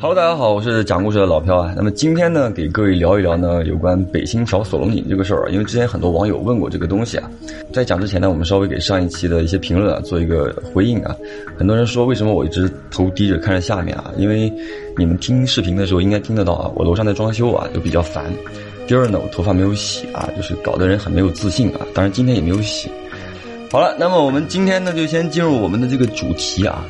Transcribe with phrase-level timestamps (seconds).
[0.00, 1.72] Hello，大家好，我是讲故事的老飘啊。
[1.76, 5.48] 那么今天呢，给各位聊一聊呢有关北新桥索隆井这个事儿啊。
[5.50, 7.30] 因为之前很多网友问过这个东西啊，
[7.72, 11.14] 在讲之前呢，我们稍微给上一期的一些评论啊做一个回应啊。
[11.56, 14.12] 很多人说为什么我一直头低着看着下面啊？
[14.18, 14.52] 因为
[14.98, 18.26] 你们听视频的时候应该听得到啊，我楼上在装修啊，就比较烦。
[18.86, 21.80] 第二呢，我头发没有洗啊，就是搞得人很没有自信啊。
[21.94, 22.90] 当然今天也没有洗。
[23.70, 26.84] 好了，那么我们今天呢就先进入我们的这个主题啊。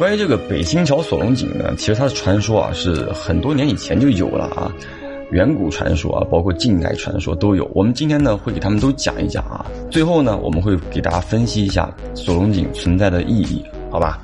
[0.00, 4.72] 关于这个北新桥锁龙井呢，其实它的传说啊是很多年以前就有了啊，
[5.30, 7.70] 远古传说啊，包括近代传说都有。
[7.74, 14.18] 我们今天呢会给他们都讲一讲啊，最后呢我们会给大家分析一下锁龙井存在的意义，好吧？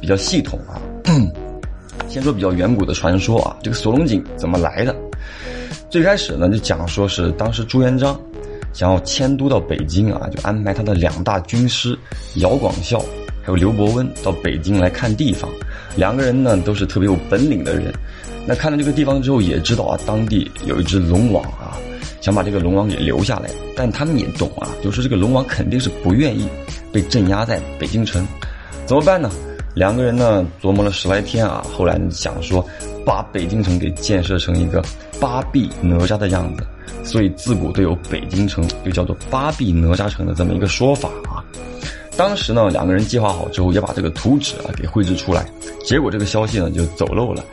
[0.00, 0.80] 比较系统啊。
[2.08, 4.96] 先说比较远古的传说啊，这个锁龙井怎么来的？
[5.90, 8.18] 最开始呢就讲说是当时朱元璋
[8.72, 11.94] 想要迁都到北京啊，就安排他的两大军师
[12.36, 12.98] 姚广孝。
[13.48, 15.50] 还有刘伯温到北京来看地方，
[15.96, 17.90] 两个人呢都是特别有本领的人。
[18.46, 21.72] 那看了这个地方之后，也知道啊，当地有一只龙王啊，
[22.20, 23.48] 想把这个龙王给留下来。
[23.74, 26.46] 但他们也懂啊，就是这个龙王肯定是不愿意
[26.92, 28.22] 被镇压在北京城，
[28.84, 29.30] 怎么办呢？
[29.74, 32.62] 两个人呢琢磨了十来天啊，后来想说
[33.02, 34.84] 把北京城给建设成一个
[35.18, 36.62] 八臂哪吒的样子，
[37.02, 41.37] 所以自古都有北京城又叫做八臂哪吒城的这么一个说法啊。
[42.18, 45.48] 当时呢，两个人计划好之后，也把这个图纸啊给绘制出来。
[45.84, 47.44] 结果这个消息呢就走漏了，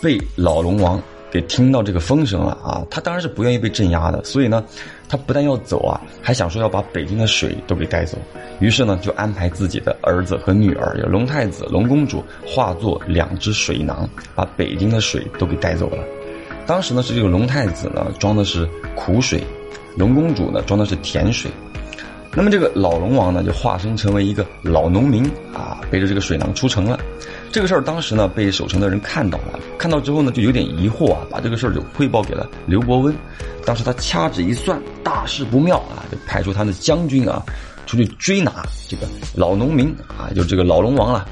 [0.00, 2.86] 被老龙王给听到这个风声了啊！
[2.88, 4.64] 他当然是不愿意被镇压的，所以呢，
[5.08, 8.16] 他不但要走啊，还想说要把北京的水都给带走。
[8.60, 15.98] 于是呢，就安排自己的儿子和女儿，有龙太子、龙公主，化作两只水囊，把北京的水都给带走了。
[16.68, 19.42] 当时呢，是这个龙太子呢装的是苦水，
[19.96, 21.50] 龙公主呢装的是甜水。
[22.36, 26.98] 那么这个老龙王呢，就化身成为一个老农民啊，背着这个水囊出城了。
[27.52, 33.14] 这个事儿当时呢，被守城的人看到了，看到之后呢，就有点疑惑啊，把这个事儿就汇报给了刘伯温。
[33.64, 37.40] 当时他掐指一算，大事不妙啊，就派出他的将军啊，
[37.86, 39.06] 出去追拿这个
[39.36, 41.24] 老农民啊，就这个老龙王了。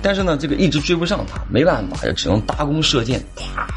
[0.00, 3.68] 但是呢，这个一直追不上他，没办法，也只能搭弓射箭，啪，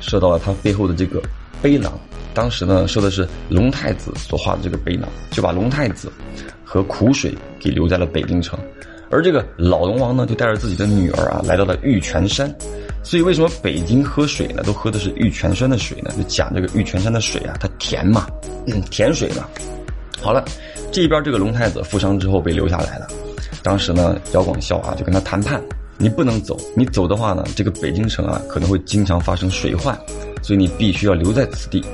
[0.00, 1.22] 射到了他背后的这个
[1.62, 1.92] 背囊。
[2.34, 6.10] 当时呢，说的是龙太子所画的这个碑呢，就把龙太子
[6.64, 8.58] 和苦水给留在了北京城，
[9.10, 12.54] 而这个老龙王呢，就带着自己的女儿啊，来到了玉泉山。
[13.04, 16.12] 所以为什么北京喝水呢，都喝的是玉泉山的水呢？
[16.16, 18.28] 就讲这个玉泉山的水啊，它甜嘛，
[18.66, 19.46] 嗯甜水嘛。
[20.20, 20.44] 好了，
[20.92, 23.08] 这边这个龙太子负伤之后被留下来了，
[23.62, 25.60] 当时呢，姚广孝啊就跟他谈判，
[25.98, 29.98] 你不能走，你走的话呢，这个北京城啊可能会经常发生水患，
[30.40, 31.84] 所以你必须要留在此地。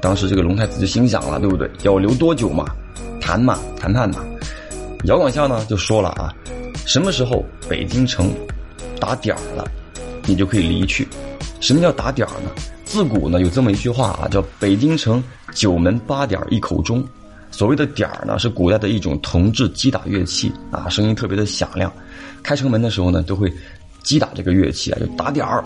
[0.00, 1.70] 当时这个龙太子就心想了，对不对？
[1.82, 2.66] 要留多久嘛？
[3.20, 4.24] 谈嘛，谈判嘛。
[5.04, 6.34] 姚广孝呢就说了啊，
[6.86, 8.32] 什么时候北京城
[8.98, 9.64] 打点儿了，
[10.24, 11.06] 你就可以离去。
[11.60, 12.50] 什么叫打点儿呢？
[12.84, 17.04] 自古呢有这么一句话啊，叫“北京城九门八点一口钟”。
[17.50, 21.92] 所谓的点儿呢，是古代的一种铜制击打乐器啊，声音特别的响亮。
[22.42, 23.52] 开城门的时候呢，都会
[24.02, 25.64] 击打这个乐器啊，就打点儿。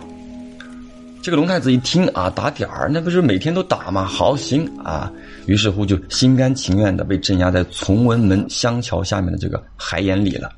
[1.22, 4.04] 这个龙太子一听啊，打点儿，那不是每天都打吗？
[4.04, 5.12] 好行啊，
[5.44, 10.50] 于是乎就心甘情愿的被镇压在崇文门香桥下面的这个海眼里了。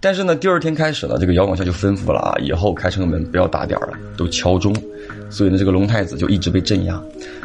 [0.00, 4.74] 但是呢，第二天开始呢，这个姚广孝就吩咐了啊，以后开城门不要打点儿了，都敲钟。
[5.30, 7.02] 所以呢，这个龙太子就一直被镇压。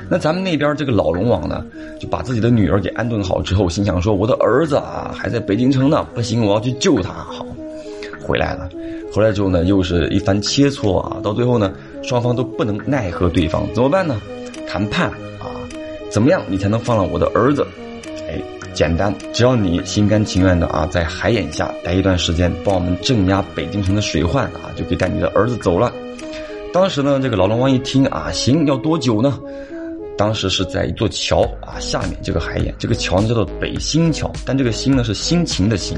[0.09, 1.65] 那咱们那边这个老龙王呢，
[2.01, 7.45] 就把自己的女儿给安顿好之后，心想说：“我的儿子啊，还在北京城呢，不行，我要去救他。”好，
[8.21, 8.69] 回来了。
[9.13, 11.71] 回来之后呢，又是一番切磋啊，到最后呢。
[12.03, 14.19] 双方都不能奈何对方，怎么办呢？
[14.67, 15.49] 谈判啊，
[16.09, 17.65] 怎么样你才能放了我的儿子？
[18.27, 18.39] 哎，
[18.73, 25.91] 简单，只要你心甘情愿的啊，在海眼下待一段时间，帮我们镇压北京城的水患啊，就可以带你的儿子走了。
[26.71, 29.39] 当时呢，这个老龙王一听啊，行，要多久呢？
[30.15, 35.97] 当时是在一座桥啊下面这个海眼，这个桥呢叫做北新桥，但这个新呢是辛勤的辛。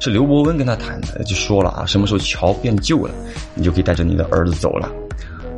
[0.00, 3.14] 是刘伯温跟他谈的，就说了啊，什么时候桥变旧了，
[3.54, 4.92] 你就可以带着你的儿子走了。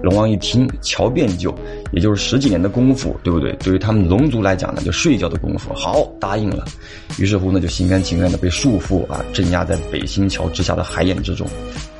[0.03, 1.55] 龙王一听桥变旧，
[1.93, 3.53] 也就是十几年的功夫，对不对？
[3.57, 6.65] 对于他们龙族来讲呢，就睡觉的功夫，好答应了。
[7.19, 11.47] 于是乎呢，就心甘情愿的被束缚啊，镇压在北新桥之下的海眼之中。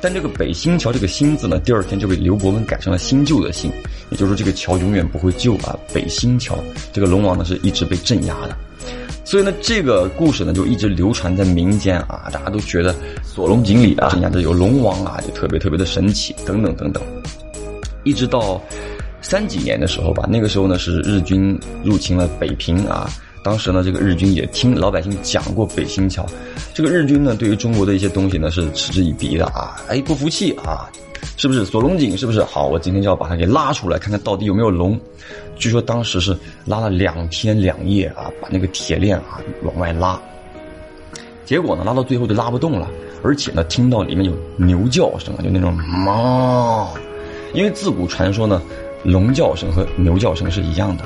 [0.01, 3.71] 但这个北新桥这个新字呢，第二天就被刘伯温改成了新旧的新，
[4.09, 5.77] 也就是说这个桥永远不会旧啊。
[5.93, 6.57] 北新桥
[6.91, 8.57] 这个龙王呢是一直被镇压的，
[9.23, 17.03] 所以呢这个故事呢就一直流传在民间啊，大家都觉得锁龙井里啊镇压着有龙王啊，就特别特别的神奇，等等等等。
[18.03, 18.61] 一直到
[19.21, 23.09] 三几年的时候吧，那个时候呢是日军入侵了北平啊，
[23.43, 26.25] 当时呢，这个日军也听老百姓讲过北新桥，
[26.73, 30.89] 这个日军呢，对于中国的一些东西呢是嗤之以鼻的啊，哎，不服气啊，
[31.37, 32.17] 是不是锁龙井？
[32.17, 32.43] 是不是？
[32.43, 34.99] 好，我今天就要把它给拉出来，看看到底有没有龙。
[35.55, 40.19] 据说当时是拉了两天两夜啊，把那个铁链啊往外拉，
[41.45, 42.87] 结果呢，拉到最后就拉不动了，
[43.21, 46.87] 而且呢，听到里面有牛叫声啊，就那种哞，
[47.53, 48.61] 因为自古传说呢，
[49.03, 51.05] 龙叫声和牛叫声是一样的，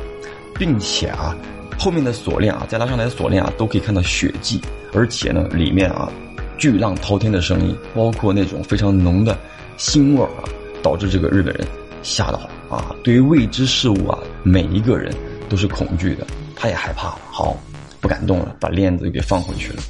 [0.55, 1.35] 并且啊。
[1.77, 4.61] 后面的锁链啊，再拉上来的锁链啊，都可以看到血迹，
[4.93, 6.09] 而且呢，里面啊，
[6.57, 9.37] 巨浪滔天的声音，包括那种非常浓的
[9.77, 10.47] 腥味儿啊，
[10.81, 11.67] 导致这个日本人
[12.01, 12.95] 吓到了啊。
[13.03, 15.13] 对于未知事物啊，每一个人
[15.49, 16.25] 都是恐惧的，
[16.55, 17.57] 他也害怕，好，
[17.99, 19.83] 不敢动了，把链子又给放回去了。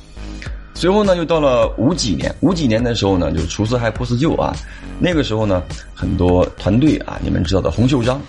[0.75, 4.53] 随后呢，又到了五几年，五几年的时候呢，就是除四害破四旧啊，
[4.99, 5.63] 那个时候呢，
[5.95, 8.21] 很多团队啊，你们知道的洪秀章。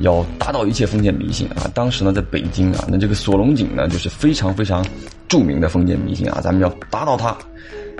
[0.00, 1.64] 要打倒一切封建迷信啊！
[1.72, 4.84] 当时呢，在北京啊，那这个锁龙井呢，就是非常非常
[5.26, 7.34] 著名的封建迷信啊，咱们要打倒它。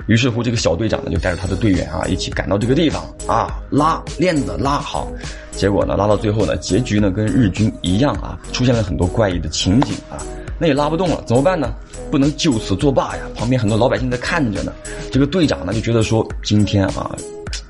[0.05, 5.11] 于是乎，这个小队长呢，就带着他的队员啊，一起赶到这个地方啊，拉链子拉好。
[5.53, 10.21] 结果呢，拉到最后呢，结局呢，跟日军一样啊，出现了很多怪异的情景啊，
[10.59, 11.73] 那也拉不动了，怎么办呢？
[12.09, 13.23] 不能就此作罢呀！
[13.35, 14.73] 旁边很多老百姓在看着呢。
[15.11, 17.15] 这个队长呢，就觉得说，今天啊，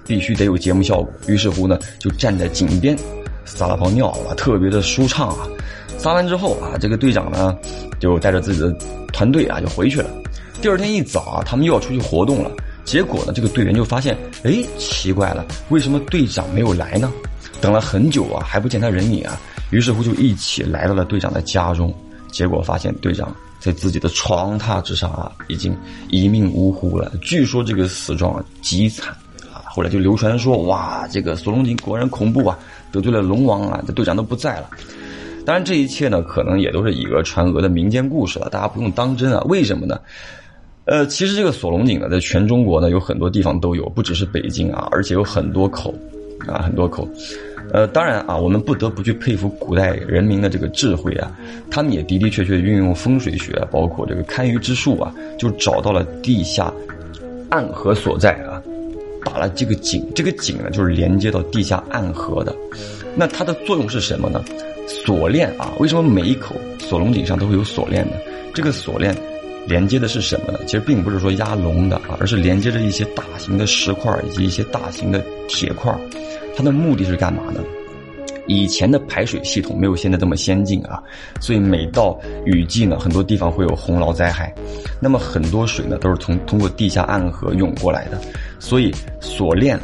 [0.05, 1.11] 必须得有节目效果。
[1.27, 2.97] 于是乎呢，就站在井边。
[3.45, 5.47] 撒了泡尿啊，特别的舒畅啊！
[5.97, 7.57] 撒完之后啊，这个队长呢，
[7.99, 8.71] 就带着自己的
[9.13, 10.09] 团队啊，就回去了。
[10.61, 12.51] 第二天一早啊，他们又要出去活动了。
[12.83, 17.11] 结果呢，这个队员就发现，哎，奇怪了，为什么队长没有来呢？
[17.61, 19.39] 等了很久啊，还不见他人影啊。
[19.71, 21.93] 于是乎就一起来到了队长的家中。
[22.37, 25.75] 结果发现队长在自己的床榻之上啊，已经
[26.11, 27.11] 一命呜呼了。
[27.19, 29.09] 据说这个死状极惨
[29.51, 29.65] 啊。
[29.65, 32.59] 后来就流传说，哇，这个索隆井果然恐怖啊！
[32.91, 34.69] 得罪了龙王啊，这队长都不在了。
[35.47, 39.41] 当然，这一切呢，可能也都是以讹传讹的民间故事了，大家不用当真啊。
[39.45, 39.99] 为什么呢？
[40.85, 45.91] 呃，其实这个锁龙井呢，在全中国呢，有很多地方都有，不只是北京啊，而且有很多口
[46.47, 47.09] 啊，很多口。
[47.73, 51.31] 呃，当然啊，我们不得不去佩服古代人民的这个智慧啊，
[51.69, 56.73] 他们也的的确确运用风水学，包括这个堪舆之术啊，就找到了地下
[57.49, 58.61] 暗河所在啊。
[59.25, 62.55] 打了这个井，这个井呢就是连接到地下暗河的，
[63.13, 64.41] 那它的作用是什么呢？
[64.87, 68.13] 锁链啊，为什么每一口锁龙井上都会有锁链呢？
[68.53, 69.13] 这个锁链
[69.67, 70.59] 连接的是什么呢？
[70.65, 75.93] 其实并不是说压龙的啊，而是连接着一些大型的石块以及一些大型的铁块，
[76.55, 77.59] 它的目的是干嘛呢？
[78.49, 81.03] 以前的排水系统没有现在这么先进啊，
[81.41, 84.55] 所以每到雨季呢，很多地方会有洪涝灾害，
[85.01, 88.17] 那么很多水呢都是从通过地下暗河涌过来的，
[88.59, 89.77] 所以锁链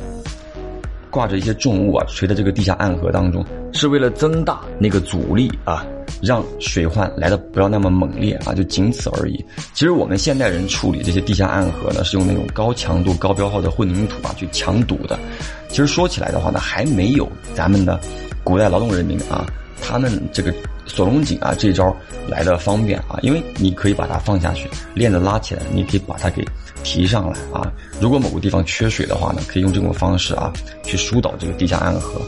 [1.09, 5.85] 挂着一些重物啊，垂在这个地下暗河当中，是为了增大那个阻力啊，
[6.23, 9.45] 让水患来的不要那么猛烈啊，就仅此而已。
[9.73, 15.19] 其实我们现代人处理这些地下暗河呢，是用那种高强度、高标号的混凝土啊去强堵的。
[15.67, 17.99] 其实说起来的话呢，还没有咱们的。
[18.45, 19.45] 古代劳动人民啊，
[19.81, 20.53] 他们这个
[20.85, 21.95] 锁龙井啊，这招
[22.27, 26.45] 来的方便啊，因为你可以把它放下去，链子拉起来，你可以把它给
[26.83, 27.71] 提上来啊。
[28.01, 30.51] 如果某个地方缺水的话呢，可以用这种方式啊，
[30.83, 32.19] 去疏导这个地下暗河。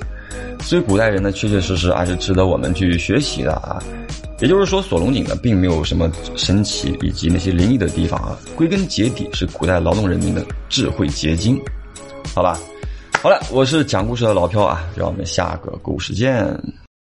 [0.65, 3.79] 所以古代人呢，确确实实还是值得我们去学习的啊。
[4.39, 11.61] 也就是说，锁龙井呢，并没有什么神奇以及那些灵异的地方啊，归根结底是古代劳动人民的智慧结晶，
[12.33, 12.59] 好吧。
[13.21, 16.84] 好了，我是讲故事的老飘啊，让我们下个故事见。